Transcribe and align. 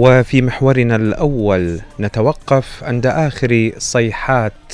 وفي 0.00 0.42
محورنا 0.42 0.96
الأول 0.96 1.80
نتوقف 2.00 2.84
عند 2.84 3.06
آخر 3.06 3.72
صيحات 3.78 4.72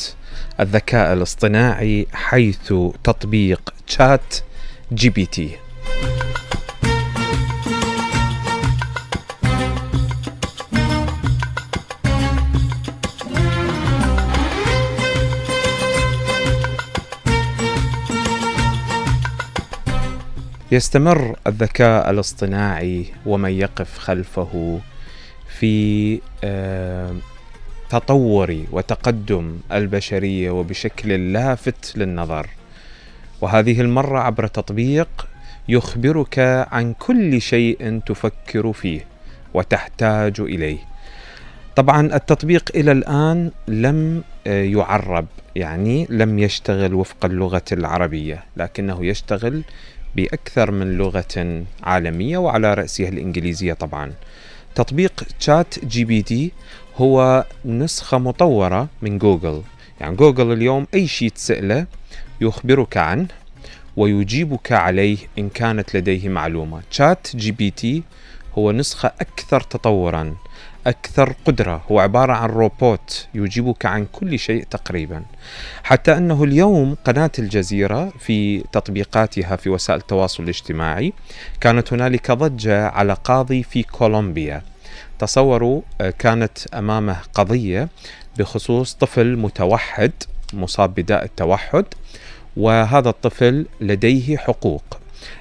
الذكاء 0.61 1.12
الاصطناعي 1.12 2.07
حيث 2.12 2.75
تطبيق 3.05 3.75
تشات 3.86 4.35
جي 4.93 5.11
بي 5.11 5.27
تي. 5.27 5.50
يستمر 20.72 21.36
الذكاء 21.46 22.11
الاصطناعي 22.11 23.07
ومن 23.27 23.50
يقف 23.50 23.99
خلفه 23.99 24.81
في 25.61 26.21
آه، 26.45 27.15
تطور 27.91 28.57
وتقدم 28.73 29.59
البشرية 29.73 30.51
وبشكل 30.51 31.32
لافت 31.32 31.96
للنظر. 31.96 32.47
وهذه 33.41 33.81
المرة 33.81 34.19
عبر 34.19 34.47
تطبيق 34.47 35.29
يخبرك 35.69 36.39
عن 36.73 36.92
كل 36.92 37.41
شيء 37.41 38.01
تفكر 38.06 38.73
فيه 38.73 39.06
وتحتاج 39.55 40.41
إليه. 40.41 40.79
طبعا 41.77 42.15
التطبيق 42.17 42.70
إلى 42.75 42.93
الآن 42.93 43.51
لم 43.69 44.23
آه، 44.47 44.62
يعرب 44.62 45.27
يعني 45.57 46.07
لم 46.11 46.39
يشتغل 46.39 46.95
وفق 46.95 47.25
اللغة 47.25 47.65
العربية 47.73 48.45
لكنه 48.57 49.07
يشتغل 49.07 49.62
بأكثر 50.17 50.70
من 50.70 50.98
لغة 50.98 51.65
عالمية 51.83 52.39
وعلى 52.39 52.75
رأسها 52.75 53.09
الإنجليزية 53.09 53.73
طبعا. 53.73 54.13
تطبيق 54.77 55.25
تشات 55.41 55.85
جي 55.85 56.05
بي 56.05 56.23
تي 56.23 56.53
هو 56.97 57.45
نسخة 57.65 58.19
مطورة 58.19 58.89
من 59.03 59.19
جوجل. 59.19 59.63
يعني 60.01 60.17
جوجل 60.17 60.53
اليوم 60.53 60.87
أي 60.95 61.07
شيء 61.07 61.29
تسأله 61.29 61.87
يخبرك 62.41 62.97
عنه 62.97 63.27
ويجيبك 63.97 64.73
عليه 64.73 65.17
إن 65.39 65.49
كانت 65.49 65.97
لديه 65.97 66.29
معلومة. 66.29 66.83
تشات 66.91 67.37
جي 67.37 67.53
بي 67.53 67.71
تي 67.71 68.03
هو 68.59 68.73
نسخة 68.73 69.13
أكثر 69.21 69.61
تطورا. 69.61 70.37
أكثر 70.87 71.34
قدرة. 71.45 71.83
هو 71.91 72.01
عبارة 72.01 72.33
عن 72.33 72.48
روبوت 72.48 73.27
يجيبك 73.34 73.87
عن 73.87 74.06
كل 74.12 74.39
شيء 74.39 74.65
تقريبا. 74.70 75.23
حتى 75.83 76.17
أنه 76.17 76.45
اليوم 76.45 76.97
قناة 77.05 77.31
الجزيرة 77.39 78.12
في 78.19 78.61
تطبيقاتها 78.73 79.57
في 79.57 79.70
وسائل 79.70 80.01
التواصل 80.01 80.42
الاجتماعي 80.42 81.12
كانت 81.61 81.92
هنالك 81.92 82.31
ضجة 82.31 82.89
على 82.89 83.17
قاضي 83.25 83.62
في 83.62 83.83
كولومبيا. 83.83 84.62
تصوروا 85.19 85.83
آه، 86.01 86.11
كانت 86.11 86.75
أمامه 86.75 87.17
قضية 87.34 87.89
بخصوص 88.39 88.95
طفل 88.95 89.37
متوحد 89.37 90.12
مصاب 90.53 90.95
بداء 90.95 91.25
التوحد 91.25 91.84
وهذا 92.57 93.09
الطفل 93.09 93.67
لديه 93.81 94.37
حقوق. 94.37 94.84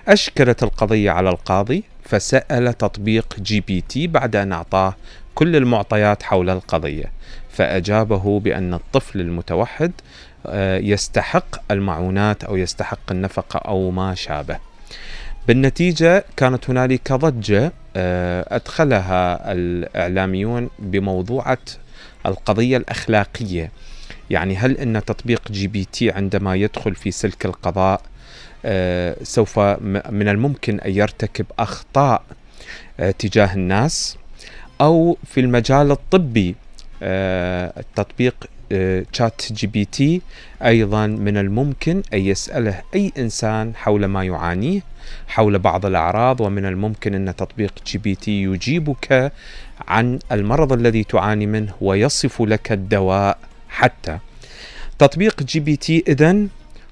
أشكلت 0.07 0.63
القضية 0.63 1.11
على 1.11 1.29
القاضي 1.29 1.83
فسأل 2.03 2.73
تطبيق 2.73 3.35
جي 3.39 3.59
بي 3.59 3.81
تي 3.81 4.07
بعد 4.07 4.35
أن 4.35 4.51
أعطاه 4.51 4.95
كل 5.35 5.55
المعطيات 5.55 6.23
حول 6.23 6.49
القضية. 6.49 7.11
فأجابه 7.49 8.39
بأن 8.39 8.73
الطفل 8.73 9.21
المتوحد 9.21 9.91
آه، 10.47 10.77
يستحق 10.77 11.71
المعونات 11.71 12.43
أو 12.43 12.57
يستحق 12.57 13.11
النفقة 13.11 13.57
أو 13.57 13.91
ما 13.91 14.15
شابه. 14.15 14.57
بالنتيجة 15.47 16.25
كانت 16.37 16.69
هنالك 16.69 17.13
ضجة 17.13 17.71
آه، 17.95 18.55
أدخلها 18.55 19.51
الإعلاميون 19.51 20.69
بموضوعة 20.79 21.57
القضية 22.25 22.77
الأخلاقية. 22.77 23.71
يعني 24.29 24.57
هل 24.57 24.77
أن 24.77 25.05
تطبيق 25.05 25.51
جي 25.51 25.67
بي 25.67 25.85
تي 25.85 26.11
عندما 26.11 26.55
يدخل 26.55 26.95
في 26.95 27.11
سلك 27.11 27.45
القضاء 27.45 28.01
آه، 28.65 29.15
سوف 29.23 29.59
من 30.09 30.27
الممكن 30.29 30.79
أن 30.79 30.91
يرتكب 30.91 31.45
أخطاء 31.59 32.23
تجاه 33.19 33.53
الناس؟ 33.53 34.17
أو 34.81 35.17
في 35.25 35.39
المجال 35.39 35.91
الطبي. 35.91 36.55
التطبيق 37.01 38.35
تشات 39.13 39.41
جي 39.51 39.67
بي 39.67 39.85
تي 39.85 40.21
أيضا 40.63 41.07
من 41.07 41.37
الممكن 41.37 42.03
أن 42.13 42.19
يسأله 42.19 42.81
أي 42.95 43.11
إنسان 43.17 43.75
حول 43.75 44.05
ما 44.05 44.23
يعانيه 44.23 44.81
حول 45.27 45.59
بعض 45.59 45.85
الأعراض 45.85 46.41
ومن 46.41 46.65
الممكن 46.65 47.15
أن 47.15 47.35
تطبيق 47.35 47.73
جي 47.87 47.97
بي 47.97 48.15
تي 48.15 48.43
يجيبك 48.43 49.31
عن 49.87 50.19
المرض 50.31 50.73
الذي 50.73 51.03
تعاني 51.03 51.45
منه 51.45 51.73
ويصف 51.81 52.41
لك 52.41 52.71
الدواء 52.71 53.37
حتى. 53.69 54.17
تطبيق 54.99 55.43
جي 55.43 55.59
بي 55.59 55.75
تي 55.75 56.03
إذن 56.07 56.49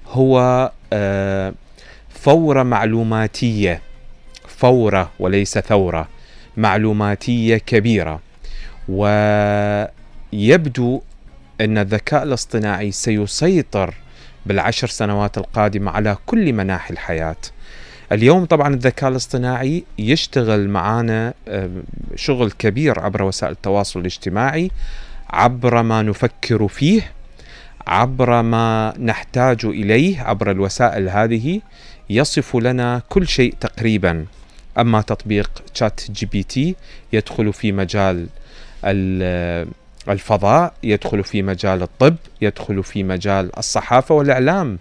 هو 0.08 0.70
آه، 0.92 1.54
فورة 2.08 2.62
معلوماتية. 2.62 3.80
فورة 4.48 5.10
وليس 5.18 5.58
ثورة. 5.58 6.08
معلوماتية 6.56 7.56
كبيرة. 7.56 8.20
ويبدو 8.88 9.90
أن 11.60 11.78
الذكاء 11.78 12.22
الاصطناعي 12.22 12.92
سيسيطر 12.92 13.94
بالعشر 14.46 14.88
سنوات 14.88 15.38
القادمة 15.38 15.90
على 15.90 16.16
كل 16.26 16.52
مناحي 16.52 16.94
الحياة. 16.94 17.36
اليوم 18.12 18.44
طبعا 18.44 18.74
الذكاء 18.74 19.10
الاصطناعي 19.10 19.84
يشتغل 19.98 20.68
معنا 20.68 21.34
شغل 22.14 22.50
كبير 22.50 23.00
عبر 23.00 23.22
وسائل 23.22 23.52
التواصل 23.52 24.00
الاجتماعي 24.00 24.70
عبر 25.30 25.82
ما 25.82 26.02
نفكر 26.02 26.68
فيه 26.68 27.12
عبر 27.86 28.42
ما 28.42 28.94
نحتاج 28.98 29.64
إليه 29.64 30.22
عبر 30.22 30.50
الوسائل 30.50 31.08
هذه. 31.08 31.60
يصف 32.10 32.56
لنا 32.56 33.02
كل 33.08 33.28
شيء 33.28 33.54
تقريبا. 33.60 34.26
أما 34.78 35.00
تطبيق 35.00 35.50
تشات 35.74 36.00
جي 36.10 36.26
بي 36.26 36.42
تي 36.42 36.76
يدخل 37.12 37.52
في 37.52 37.72
مجال 37.72 38.26
الفضاء 40.08 40.74
يدخل 40.82 41.24
في 41.24 41.42
مجال 41.42 41.82
الطب 41.82 42.16
يدخل 42.40 42.82
في 42.82 43.02
مجال 43.02 43.58
الصحافة 43.58 44.14
والإعلام. 44.14 44.78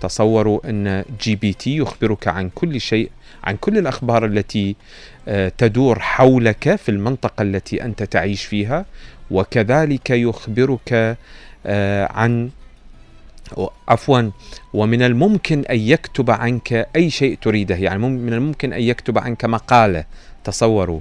تصوروا 0.00 0.60
أن 0.70 1.04
جي 1.20 1.36
بي 1.36 1.52
تي 1.52 1.76
يخبرك 1.76 2.28
عن 2.28 2.50
كل 2.54 2.80
شيء 2.80 3.10
عن 3.44 3.56
كل 3.56 3.78
الأخبار 3.78 4.24
التي 4.24 4.76
آه، 5.28 5.52
تدور 5.58 5.98
حولك 5.98 6.76
في 6.76 6.88
المنطقة 6.88 7.42
التي 7.42 7.84
أنت 7.84 8.02
تعيش 8.02 8.44
فيها 8.44 8.84
وكذلك 9.30 10.10
يخبرك 10.10 11.16
آه، 11.66 12.12
عن 12.12 12.50
عفوا. 13.88 14.30
ومن 14.74 15.02
الممكن 15.02 15.64
أن 15.70 15.78
يكتب 15.78 16.30
عنك 16.30 16.88
أي 16.96 17.10
شيء 17.10 17.38
تريده. 17.42 17.76
يعني 17.76 17.98
من 17.98 18.32
الممكن 18.32 18.72
أن 18.72 18.82
يكتب 18.82 19.18
عنك 19.18 19.44
مقالة. 19.44 20.04
تصوروا. 20.44 21.00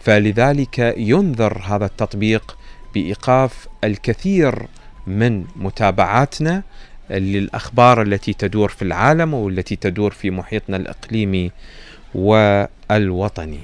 فلذلك 0.00 0.94
ينذر 0.96 1.62
هذا 1.66 1.86
التطبيق 1.86 2.56
بإيقاف 2.94 3.68
الكثير 3.84 4.66
من 5.06 5.44
متابعاتنا 5.56 6.62
للأخبار 7.10 8.02
التي 8.02 8.32
تدور 8.32 8.68
في 8.68 8.82
العالم 8.82 9.34
والتي 9.34 9.76
تدور 9.76 10.10
في 10.10 10.30
محيطنا 10.30 10.76
الإقليمي 10.76 11.50
والوطني. 12.14 13.60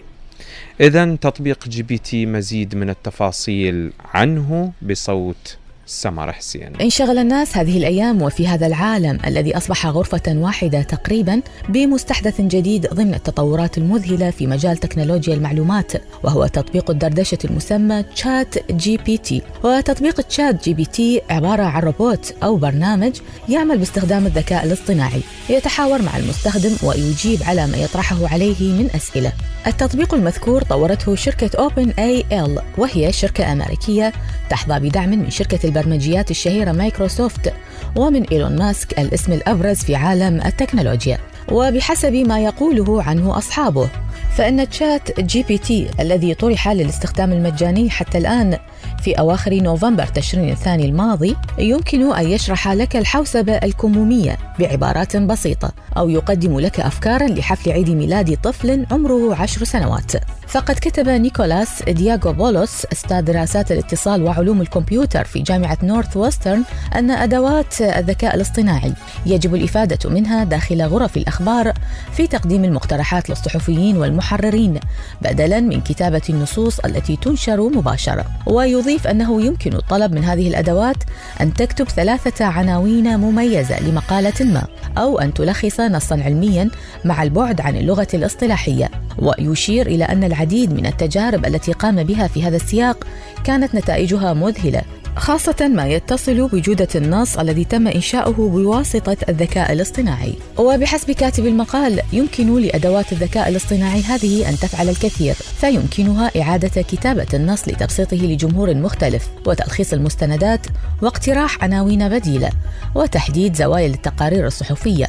اذا 0.80 1.14
تطبيق 1.14 1.68
جي 1.68 1.82
بي 1.82 1.98
تي 1.98 2.26
مزيد 2.26 2.74
من 2.74 2.90
التفاصيل 2.90 3.92
عنه 4.14 4.72
بصوت 4.82 5.58
سمر 5.90 6.32
حسين. 6.32 6.76
انشغل 6.80 7.18
الناس 7.18 7.56
هذه 7.56 7.78
الأيام 7.78 8.22
وفي 8.22 8.48
هذا 8.48 8.66
العالم 8.66 9.18
الذي 9.26 9.56
أصبح 9.56 9.86
غرفة 9.86 10.22
واحدة 10.28 10.82
تقريبا 10.82 11.42
بمستحدث 11.68 12.40
جديد 12.40 12.86
ضمن 12.86 13.14
التطورات 13.14 13.78
المذهلة 13.78 14.30
في 14.30 14.46
مجال 14.46 14.76
تكنولوجيا 14.76 15.34
المعلومات 15.34 15.92
وهو 16.24 16.46
تطبيق 16.46 16.90
الدردشة 16.90 17.38
المسمى 17.44 18.02
تشات 18.02 18.72
جي 18.72 18.96
بي 18.96 19.18
تي. 19.18 19.42
وتطبيق 19.64 20.20
تشات 20.20 20.64
جي 20.64 20.74
بي 20.74 20.84
تي 20.84 21.20
عبارة 21.30 21.62
عن 21.62 21.82
روبوت 21.82 22.34
أو 22.42 22.56
برنامج 22.56 23.16
يعمل 23.48 23.78
باستخدام 23.78 24.26
الذكاء 24.26 24.64
الاصطناعي 24.64 25.20
يتحاور 25.48 26.02
مع 26.02 26.16
المستخدم 26.16 26.76
ويجيب 26.82 27.42
على 27.42 27.66
ما 27.66 27.76
يطرحه 27.76 28.28
عليه 28.28 28.72
من 28.72 28.90
أسئلة. 28.94 29.32
التطبيق 29.66 30.14
المذكور 30.14 30.62
طورته 30.62 31.14
شركة 31.14 31.50
أوبن 31.58 31.90
أي 31.90 32.24
آي 32.32 32.58
وهي 32.78 33.12
شركة 33.12 33.52
أمريكية 33.52 34.12
تحظى 34.50 34.88
بدعم 34.88 35.10
من 35.10 35.30
شركة 35.30 35.68
البرمجيات 35.80 36.30
الشهيرة 36.30 36.72
مايكروسوفت 36.72 37.52
ومن 37.96 38.22
إيلون 38.22 38.56
ماسك 38.56 38.98
الاسم 38.98 39.32
الأبرز 39.32 39.76
في 39.76 39.94
عالم 39.96 40.40
التكنولوجيا. 40.46 41.18
وبحسب 41.52 42.12
ما 42.12 42.40
يقوله 42.40 43.02
عنه 43.02 43.38
أصحابه 43.38 43.88
فإن 44.36 44.68
تشات 44.70 45.20
جي 45.20 45.42
بي 45.42 45.58
تي 45.58 45.90
الذي 46.00 46.34
طرح 46.34 46.68
للاستخدام 46.68 47.32
المجاني 47.32 47.90
حتى 47.90 48.18
الآن 48.18 48.58
في 49.02 49.14
أواخر 49.14 49.54
نوفمبر 49.54 50.06
تشرين 50.06 50.50
الثاني 50.50 50.84
الماضي 50.84 51.36
يمكن 51.58 52.12
أن 52.12 52.28
يشرح 52.28 52.68
لك 52.68 52.96
الحوسبة 52.96 53.52
الكمومية 53.52 54.38
بعبارات 54.58 55.16
بسيطة 55.16 55.72
أو 55.96 56.08
يقدم 56.08 56.60
لك 56.60 56.80
أفكارا 56.80 57.26
لحفل 57.26 57.72
عيد 57.72 57.90
ميلاد 57.90 58.36
طفل 58.42 58.86
عمره 58.90 59.34
عشر 59.34 59.64
سنوات. 59.64 60.12
فقد 60.50 60.74
كتب 60.74 61.08
نيكولاس 61.08 61.82
دياكوبولوس 61.82 62.86
أستاذ 62.92 63.20
دراسات 63.20 63.72
الاتصال 63.72 64.22
وعلوم 64.22 64.60
الكمبيوتر 64.60 65.24
في 65.24 65.42
جامعة 65.42 65.78
نورث 65.82 66.16
وسترن 66.16 66.64
أن 66.94 67.10
أدوات 67.10 67.80
الذكاء 67.80 68.34
الاصطناعي 68.34 68.92
يجب 69.26 69.54
الإفادة 69.54 70.10
منها 70.10 70.44
داخل 70.44 70.82
غرف 70.82 71.16
الأخبار 71.16 71.72
في 72.12 72.26
تقديم 72.26 72.64
المقترحات 72.64 73.30
للصحفيين 73.30 73.96
والمحررين 73.96 74.80
بدلا 75.22 75.60
من 75.60 75.80
كتابة 75.80 76.22
النصوص 76.30 76.78
التي 76.78 77.16
تنشر 77.16 77.60
مباشرة. 77.60 78.24
ويضيف 78.46 79.06
أنه 79.06 79.42
يمكن 79.42 79.72
الطلب 79.72 80.12
من 80.12 80.24
هذه 80.24 80.48
الأدوات 80.48 80.96
أن 81.40 81.54
تكتب 81.54 81.88
ثلاثة 81.88 82.44
عناوين 82.44 83.16
مميزة 83.16 83.80
لمقالة 83.80 84.44
ما 84.44 84.66
أو 84.98 85.18
أن 85.18 85.34
تلخص 85.34 85.80
نصا 85.80 86.22
علميا 86.24 86.70
مع 87.04 87.22
البعد 87.22 87.60
عن 87.60 87.76
اللغة 87.76 88.08
الاصطلاحية. 88.14 88.90
ويشير 89.20 89.86
إلى 89.86 90.04
أن 90.04 90.24
العديد 90.24 90.72
من 90.72 90.86
التجارب 90.86 91.46
التي 91.46 91.72
قام 91.72 92.02
بها 92.02 92.28
في 92.28 92.42
هذا 92.42 92.56
السياق 92.56 93.06
كانت 93.44 93.74
نتائجها 93.74 94.32
مذهلة. 94.32 94.82
خاصة 95.16 95.68
ما 95.68 95.86
يتصل 95.88 96.48
بجودة 96.48 96.88
النص 96.94 97.38
الذي 97.38 97.64
تم 97.64 97.88
إنشاؤه 97.88 98.32
بواسطة 98.32 99.16
الذكاء 99.28 99.72
الاصطناعي. 99.72 100.34
وبحسب 100.58 101.10
كاتب 101.10 101.46
المقال 101.46 102.00
يمكن 102.12 102.60
لأدوات 102.60 103.12
الذكاء 103.12 103.48
الاصطناعي 103.48 104.02
هذه 104.02 104.48
أن 104.48 104.54
تفعل 104.54 104.88
الكثير، 104.88 105.34
فيمكنها 105.34 106.30
إعادة 106.40 106.82
كتابة 106.82 107.26
النص 107.34 107.68
لتبسيطه 107.68 108.16
لجمهور 108.16 108.74
مختلف، 108.74 109.28
وتلخيص 109.46 109.92
المستندات، 109.92 110.66
واقتراح 111.02 111.64
عناوين 111.64 112.08
بديلة، 112.08 112.50
وتحديد 112.94 113.56
زوايا 113.56 113.86
التقارير 113.86 114.46
الصحفية، 114.46 115.06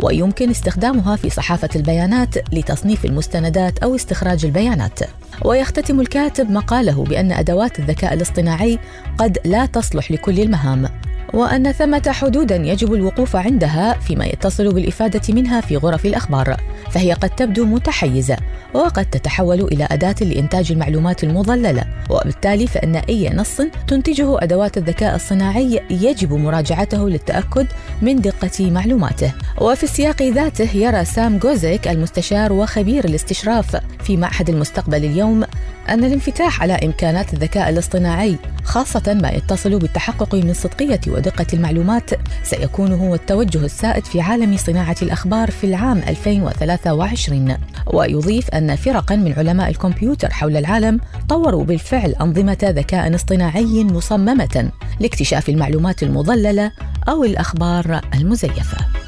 ويمكن 0.00 0.50
استخدامها 0.50 1.16
في 1.16 1.30
صحافة 1.30 1.68
البيانات 1.76 2.54
لتصنيف 2.54 3.04
المستندات 3.04 3.78
أو 3.78 3.94
استخراج 3.94 4.44
البيانات. 4.44 5.00
ويختتم 5.44 6.00
الكاتب 6.00 6.50
مقاله 6.50 7.04
بأن 7.04 7.32
أدوات 7.32 7.78
الذكاء 7.78 8.14
الاصطناعي 8.14 8.78
قد 9.18 9.38
لا 9.44 9.66
تصلح 9.66 10.12
لكل 10.12 10.40
المهام 10.40 10.88
وأن 11.34 11.72
ثمة 11.72 12.02
حدودا 12.08 12.56
يجب 12.56 12.94
الوقوف 12.94 13.36
عندها 13.36 13.92
فيما 13.92 14.26
يتصل 14.26 14.74
بالإفادة 14.74 15.34
منها 15.34 15.60
في 15.60 15.76
غرف 15.76 16.06
الأخبار 16.06 16.56
فهي 16.90 17.12
قد 17.12 17.30
تبدو 17.30 17.64
متحيزة 17.64 18.36
وقد 18.74 19.04
تتحول 19.04 19.60
إلى 19.60 19.88
أداة 19.90 20.14
لإنتاج 20.20 20.72
المعلومات 20.72 21.24
المضللة 21.24 21.84
وبالتالي 22.10 22.66
فإن 22.66 22.96
أي 22.96 23.30
نص 23.30 23.60
تنتجه 23.88 24.42
أدوات 24.42 24.78
الذكاء 24.78 25.14
الصناعي 25.14 25.80
يجب 25.90 26.32
مراجعته 26.32 27.08
للتأكد 27.08 27.66
من 28.02 28.20
دقة 28.20 28.70
معلوماته. 28.70 29.32
وفي 29.60 29.84
السياق 29.84 30.22
ذاته 30.22 30.76
يرى 30.76 31.04
سام 31.04 31.38
جوزيك 31.38 31.88
المستشار 31.88 32.52
وخبير 32.52 33.04
الاستشراف 33.04 33.76
في 34.04 34.16
معهد 34.16 34.50
المستقبل 34.50 35.04
اليوم 35.04 35.44
أن 35.88 36.04
الانفتاح 36.04 36.62
على 36.62 36.72
إمكانات 36.72 37.34
الذكاء 37.34 37.68
الاصطناعي 37.70 38.36
خاصة 38.64 39.18
ما 39.22 39.30
يتصل 39.30 39.78
بالتحقق 39.78 40.34
من 40.34 40.52
صدقية 40.54 41.00
ودقة 41.08 41.46
المعلومات 41.52 42.10
سيكون 42.42 42.92
هو 42.92 43.14
التوجه 43.14 43.64
السائد 43.64 44.04
في 44.04 44.20
عالم 44.20 44.56
صناعة 44.56 44.96
الأخبار 45.02 45.50
في 45.50 45.64
العام 45.64 45.98
2023 45.98 47.56
ويضيف 47.86 48.50
أن 48.50 48.76
فرقا 48.76 49.16
من 49.16 49.32
علماء 49.32 49.70
الكمبيوتر 49.70 50.30
حول 50.30 50.56
العالم 50.56 51.00
طوروا 51.28 51.64
بالفعل 51.64 52.14
أنظمة 52.20 52.58
ذكاء 52.62 53.14
اصطناعي 53.14 53.84
مصممة 53.84 54.70
لاكتشاف 55.00 55.48
المعلومات 55.48 56.02
المضللة 56.02 56.72
أو 57.08 57.24
الأخبار 57.24 58.00
المزيفة. 58.14 59.03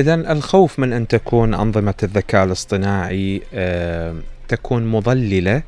إذا 0.00 0.14
الخوف 0.14 0.78
من 0.78 0.92
أن 0.92 1.08
تكون 1.08 1.54
أنظمة 1.54 1.94
الذكاء 2.02 2.44
الاصطناعي 2.44 3.42
تكون 4.48 4.86
مضللة 4.86 5.62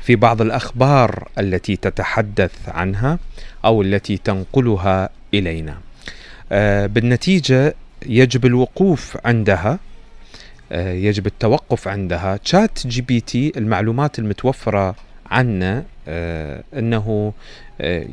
في 0.00 0.16
بعض 0.16 0.40
الأخبار 0.40 1.28
التي 1.38 1.76
تتحدث 1.76 2.68
عنها 2.68 3.18
أو 3.64 3.82
التي 3.82 4.16
تنقلها 4.16 5.08
إلينا. 5.34 5.78
آه، 6.52 6.86
بالنتيجة 6.86 7.74
يجب 8.06 8.46
الوقوف 8.46 9.18
عندها 9.24 9.78
آه، 10.72 10.92
يجب 10.92 11.26
التوقف 11.26 11.88
عندها 11.88 12.36
تشات 12.36 12.86
جي 12.86 13.02
بي 13.02 13.20
تي 13.20 13.52
المعلومات 13.56 14.18
المتوفرة 14.18 14.94
عنها 15.32 15.84
إنه 16.74 17.32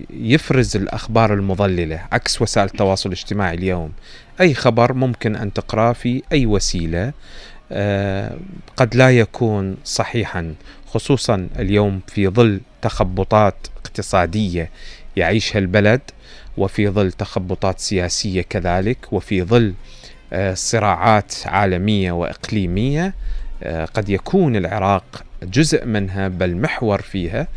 يفرز 0.09 0.75
الأخبار 0.75 1.33
المضللة 1.33 2.01
عكس 2.11 2.41
وسائل 2.41 2.67
التواصل 2.67 3.09
الاجتماعي 3.09 3.55
اليوم. 3.55 3.91
أي 4.41 4.53
خبر 4.53 4.93
ممكن 4.93 5.35
أن 5.35 5.53
تقراه 5.53 5.93
في 5.93 6.23
أي 6.31 6.45
وسيلة 6.45 7.13
آه، 7.71 8.37
قد 8.77 8.95
لا 8.95 9.11
يكون 9.11 9.77
صحيحا 9.85 10.53
خصوصا 10.87 11.47
اليوم 11.59 12.01
في 12.07 12.27
ظل 12.27 12.61
تخبطات 12.81 13.55
اقتصادية 13.77 14.69
يعيشها 15.15 15.59
البلد 15.59 16.01
وفي 16.57 16.89
ظل 16.89 17.11
تخبطات 17.11 17.79
سياسية 17.79 18.41
كذلك 18.41 19.13
وفي 19.13 19.43
ظل 19.43 19.73
آه، 20.33 20.53
صراعات 20.53 21.33
عالمية 21.45 22.11
وإقليمية 22.11 23.13
آه، 23.63 23.85
قد 23.85 24.09
يكون 24.09 24.55
العراق 24.55 25.23
جزء 25.43 25.85
منها 25.85 26.27
بل 26.27 26.57
محور 26.57 27.01
فيها 27.01 27.47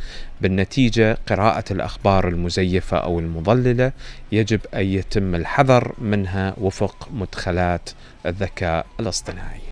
بالنتيجة 0.41 1.19
قراءة 1.27 1.65
الأخبار 1.71 2.29
المزيفة 2.29 2.97
أو 2.97 3.19
المضللة 3.19 3.93
يجب 4.33 4.61
أن 4.75 4.87
يتم 4.87 5.35
الحذر 5.35 5.95
منها 5.99 6.55
وفق 6.61 7.09
مدخلات 7.13 7.91
الذكاء 8.27 8.87
الاصطناعي. 9.01 9.72